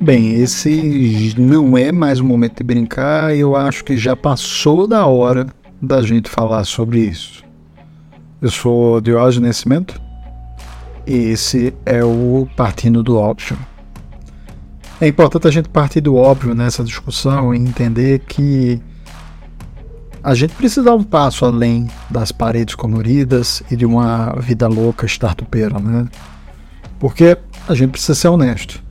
[0.00, 5.06] Bem, esse não é mais o momento de brincar, eu acho que já passou da
[5.06, 5.46] hora
[5.80, 7.44] da gente falar sobre isso.
[8.40, 10.00] Eu sou Diógenes Nascimento
[11.06, 13.58] e esse é o Partindo do Óbvio.
[15.00, 18.80] É importante a gente partir do óbvio nessa discussão e entender que
[20.22, 25.06] a gente precisa dar um passo além das paredes coloridas e de uma vida louca
[25.06, 26.06] startupeira, né?
[26.98, 28.82] Porque a gente precisa ser honesto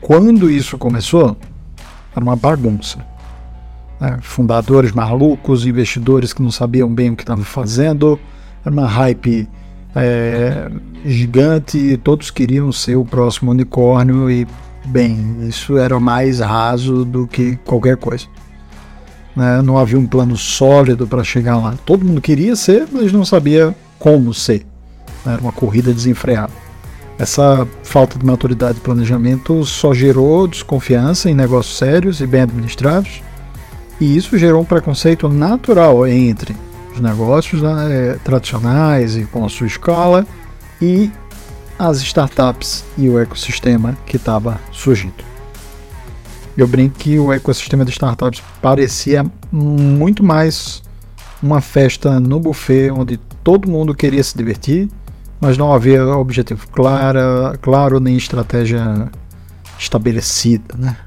[0.00, 1.36] quando isso começou,
[2.14, 2.98] era uma bagunça.
[4.00, 4.18] Né?
[4.22, 8.18] Fundadores malucos, investidores que não sabiam bem o que estavam fazendo,
[8.64, 9.48] era uma hype
[9.94, 10.70] é,
[11.04, 14.46] gigante, todos queriam ser o próximo unicórnio e,
[14.84, 18.26] bem, isso era mais raso do que qualquer coisa.
[19.34, 19.62] Né?
[19.62, 21.74] Não havia um plano sólido para chegar lá.
[21.84, 24.66] Todo mundo queria ser, mas não sabia como ser.
[25.24, 26.52] Era uma corrida desenfreada.
[27.18, 33.22] Essa falta de maturidade e planejamento só gerou desconfiança em negócios sérios e bem administrados,
[34.00, 36.56] e isso gerou um preconceito natural entre
[36.94, 40.26] os negócios né, tradicionais e com a sua escala
[40.80, 41.10] e
[41.80, 45.24] as startups e o ecossistema que estava surgindo.
[46.56, 50.82] Eu brinco que o ecossistema de startups parecia muito mais
[51.42, 54.90] uma festa no buffet onde todo mundo queria se divertir
[55.40, 57.18] mas não havia objetivo claro,
[57.62, 59.10] claro nem estratégia
[59.78, 60.98] estabelecida, né?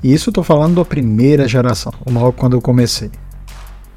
[0.00, 3.10] E isso eu estou falando da primeira geração, logo quando eu comecei.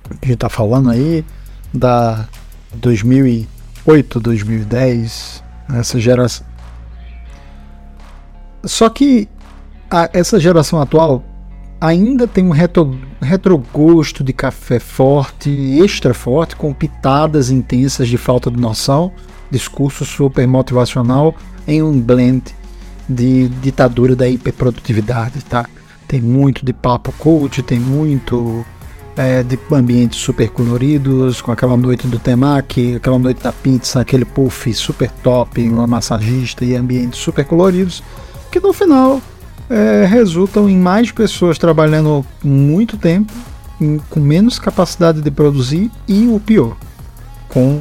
[0.09, 1.23] A gente está falando aí
[1.71, 2.27] da
[2.73, 5.43] 2008, 2010,
[5.79, 6.45] essa geração.
[8.63, 9.27] Só que
[9.89, 11.23] a, essa geração atual
[11.79, 15.49] ainda tem um retro, retrogosto de café forte,
[15.81, 19.11] extra forte, com pitadas intensas de falta de noção
[19.51, 21.35] discurso super motivacional
[21.67, 22.55] em um blend
[23.07, 25.67] de ditadura da hiperprodutividade, tá?
[26.07, 28.65] Tem muito de papo coach, tem muito
[29.15, 34.25] é, de ambientes super coloridos, com aquela noite do temaki, aquela noite da pizza, aquele
[34.25, 38.03] puff super top, uma massagista e ambientes super coloridos,
[38.51, 39.21] que no final
[39.69, 43.33] é, resultam em mais pessoas trabalhando muito tempo,
[43.79, 46.75] em, com menos capacidade de produzir e o pior,
[47.49, 47.79] com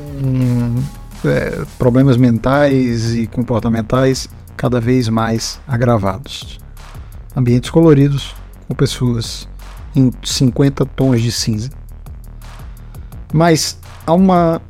[1.25, 6.59] é, problemas mentais e comportamentais cada vez mais agravados.
[7.37, 8.35] Ambientes coloridos
[8.69, 9.49] com pessoas
[9.95, 11.71] em 50 tons de cinza.
[13.33, 14.61] Mas há uma,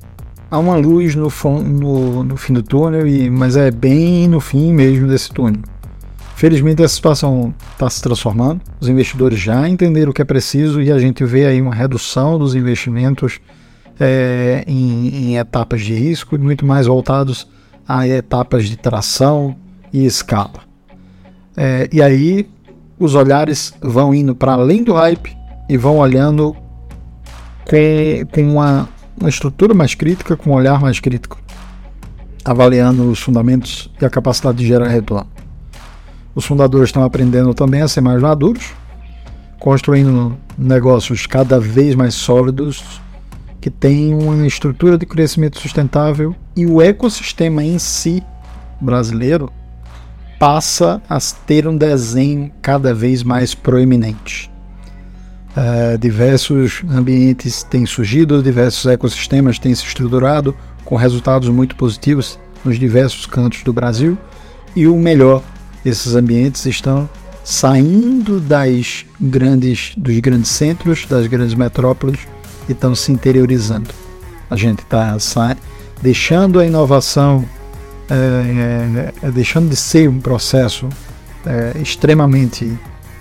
[0.50, 1.28] há uma luz no,
[1.62, 5.62] no, no fim do túnel, e, mas é bem no fim mesmo desse túnel.
[6.36, 10.90] Felizmente essa situação está se transformando, os investidores já entenderam o que é preciso e
[10.90, 13.38] a gente vê aí uma redução dos investimentos
[14.00, 17.46] é, em, em etapas de risco e muito mais voltados
[17.86, 19.54] a etapas de tração
[19.92, 20.60] e escala.
[21.54, 22.48] É, e aí
[23.00, 25.34] os olhares vão indo para além do hype
[25.66, 26.54] e vão olhando
[27.64, 28.86] com, com uma,
[29.18, 31.40] uma estrutura mais crítica, com um olhar mais crítico,
[32.44, 35.26] avaliando os fundamentos e a capacidade de gerar retorno.
[36.34, 38.74] Os fundadores estão aprendendo também a ser mais maduros,
[39.58, 43.00] construindo negócios cada vez mais sólidos
[43.62, 48.22] que tem uma estrutura de crescimento sustentável e o ecossistema em si
[48.80, 49.50] brasileiro
[50.40, 54.50] passa a ter um desenho cada vez mais proeminente.
[55.50, 62.78] Uh, diversos ambientes têm surgido, diversos ecossistemas têm se estruturado com resultados muito positivos nos
[62.78, 64.16] diversos cantos do Brasil
[64.74, 65.42] e o melhor,
[65.84, 67.06] esses ambientes estão
[67.44, 72.20] saindo das grandes, dos grandes centros, das grandes metrópoles
[72.64, 73.90] que estão se interiorizando.
[74.48, 75.18] A gente está
[76.00, 77.44] deixando a inovação,
[78.10, 80.88] é, é, deixando de ser um processo
[81.46, 82.76] é, extremamente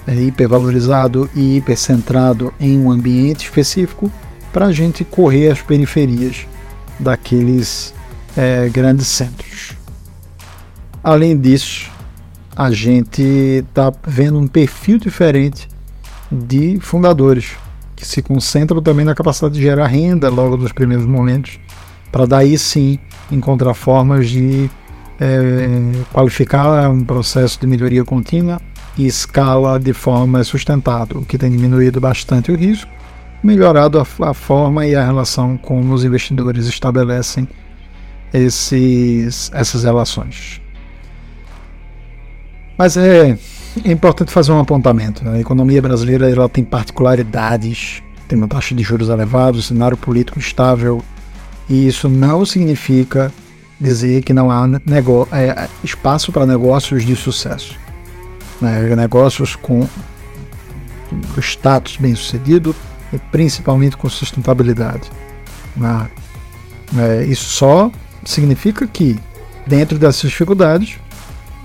[0.08, 4.12] hipervalorizado e hipercentrado em um ambiente específico
[4.52, 6.48] para a gente correr as periferias
[7.00, 7.94] daqueles
[8.72, 9.74] grandes centros.
[11.04, 11.92] Além disso,
[12.56, 15.68] a gente está vendo um perfil diferente
[16.32, 17.52] de fundadores
[17.96, 21.60] que se concentram também na capacidade de gerar renda logo nos primeiros momentos,
[22.12, 23.00] para daí sim
[23.32, 24.70] encontrar formas de
[25.20, 25.68] é,
[26.12, 28.62] qualificar um processo de melhoria contínua
[28.98, 32.90] e escala de forma sustentável, o que tem diminuído bastante o risco,
[33.44, 37.48] melhorado a, a forma e a relação como os investidores estabelecem
[38.34, 40.62] esses, essas relações.
[42.78, 43.38] Mas é,
[43.84, 45.24] é importante fazer um apontamento.
[45.24, 45.38] Né?
[45.38, 51.04] A economia brasileira ela tem particularidades, tem uma taxa de juros elevada, cenário político estável,
[51.70, 53.32] e isso não significa
[53.80, 54.68] dizer que não há
[55.32, 57.78] é, espaço para negócios de sucesso.
[58.60, 58.96] Né?
[58.96, 59.88] Negócios com
[61.38, 62.76] status bem sucedido
[63.14, 65.10] e principalmente com sustentabilidade.
[65.78, 66.10] Né?
[66.98, 67.92] É, isso só
[68.26, 69.18] significa que,
[69.66, 70.98] dentro dessas dificuldades,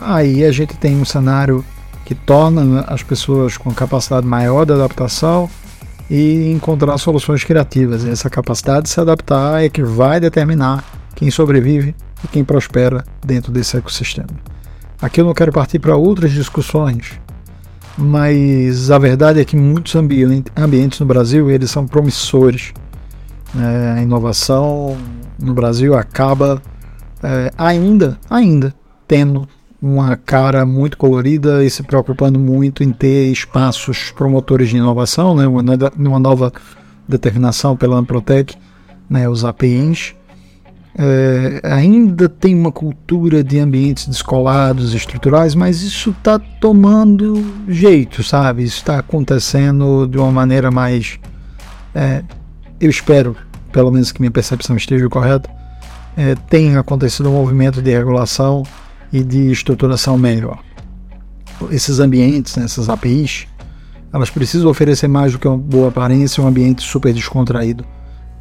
[0.01, 1.65] aí a gente tem um cenário
[2.05, 5.49] que torna as pessoas com capacidade maior de adaptação
[6.11, 8.05] e encontrar soluções criativas.
[8.05, 10.85] E essa capacidade de se adaptar é que vai determinar
[11.15, 14.29] quem sobrevive e quem prospera dentro desse ecossistema.
[15.01, 17.21] Aqui eu não quero partir para outras discussões,
[17.97, 22.73] mas a verdade é que muitos ambientes no Brasil eles são promissores.
[23.57, 24.97] É, a inovação
[25.39, 26.61] no Brasil acaba
[27.23, 28.75] é, ainda, ainda
[29.07, 29.47] tendo
[29.85, 35.47] uma cara muito colorida e se preocupando muito em ter espaços promotores de inovação, né,
[35.47, 36.51] uma, nova
[37.07, 38.57] determinação pela Amprotec,
[39.11, 40.15] né, os APIs,
[40.97, 48.63] é, ainda tem uma cultura de ambientes descolados, estruturais, mas isso está tomando jeito, sabe?
[48.63, 51.19] Isso está acontecendo de uma maneira mais.
[51.95, 52.23] É,
[52.81, 53.37] eu espero,
[53.71, 55.51] pelo menos que minha percepção esteja correta,
[56.17, 58.63] é, tenha acontecido um movimento de regulação
[59.15, 60.59] e de estruturação melhor.
[61.71, 63.47] Esses ambientes, né, essas APIs,
[64.13, 67.87] elas precisam oferecer mais do que uma boa aparência, um ambiente super descontraído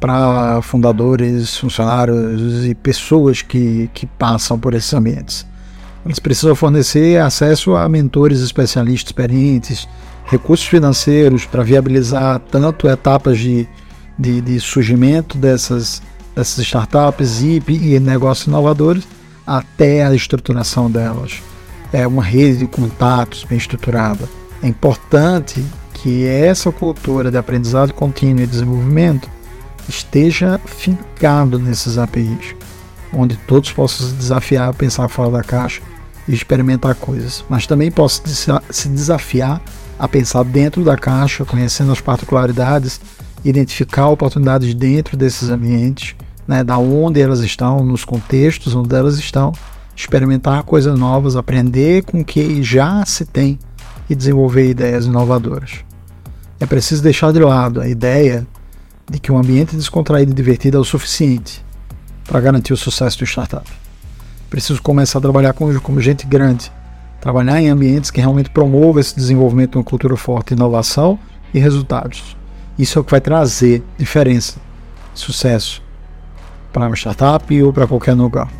[0.00, 5.46] para fundadores, funcionários e pessoas que, que passam por esses ambientes.
[6.04, 9.88] Elas precisam fornecer acesso a mentores especialistas experientes,
[10.26, 13.68] recursos financeiros para viabilizar tanto etapas de,
[14.18, 16.02] de, de surgimento dessas,
[16.34, 19.04] dessas startups e, e negócios inovadores,
[19.46, 21.42] até a estruturação delas.
[21.92, 24.28] É uma rede de contatos bem estruturada.
[24.62, 25.64] É importante
[25.94, 29.28] que essa cultura de aprendizado contínuo e desenvolvimento
[29.88, 32.54] esteja fincado nesses APIs,
[33.12, 35.80] onde todos possam se desafiar a pensar fora da caixa
[36.26, 38.24] e experimentar coisas, mas também possam
[38.70, 39.62] se desafiar
[39.98, 43.00] a pensar dentro da caixa, conhecendo as particularidades,
[43.44, 49.52] identificar oportunidades dentro desses ambientes, né, da onde elas estão, nos contextos onde elas estão,
[49.96, 53.58] experimentar coisas novas, aprender com o que já se tem
[54.08, 55.84] e desenvolver ideias inovadoras.
[56.60, 58.46] É preciso deixar de lado a ideia
[59.10, 61.64] de que um ambiente descontraído e divertido é o suficiente
[62.24, 63.70] para garantir o sucesso do startup.
[64.48, 66.70] Preciso começar a trabalhar com, como gente grande,
[67.20, 71.18] trabalhar em ambientes que realmente promovam esse desenvolvimento de uma cultura forte, inovação
[71.52, 72.36] e resultados.
[72.78, 74.56] Isso é o que vai trazer diferença,
[75.14, 75.83] sucesso
[76.74, 78.50] para uma startup ou para qualquer lugar,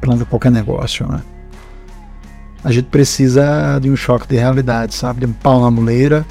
[0.00, 1.04] para qualquer negócio.
[1.08, 1.20] Né?
[2.62, 5.20] A gente precisa de um choque de realidade, sabe?
[5.20, 6.24] De um pau na muleira.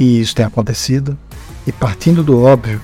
[0.00, 1.18] E isso tem acontecido.
[1.66, 2.80] E partindo do óbvio,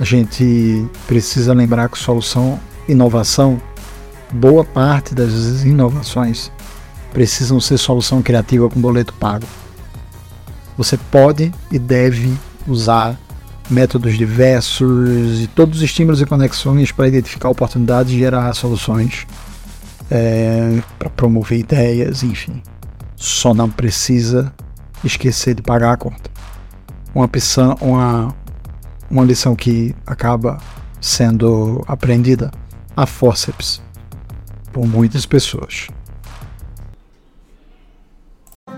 [0.00, 2.58] a gente precisa lembrar que solução,
[2.88, 3.62] inovação,
[4.32, 6.50] boa parte das inovações
[7.12, 9.46] precisam ser solução criativa com boleto pago.
[10.76, 13.16] Você pode e deve usar
[13.70, 19.26] métodos diversos e todos os estímulos e conexões para identificar oportunidades e gerar soluções,
[20.10, 22.62] é, para promover ideias, enfim.
[23.16, 24.52] Só não precisa
[25.04, 26.38] esquecer de pagar a conta
[27.14, 27.28] uma,
[27.80, 28.34] uma,
[29.10, 30.58] uma lição que acaba
[31.00, 32.50] sendo aprendida
[32.96, 33.82] a forceps
[34.72, 35.88] por muitas pessoas.